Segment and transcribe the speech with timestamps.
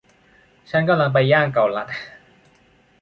[0.69, 1.87] ฉันกำลังไปย่างเกาลัด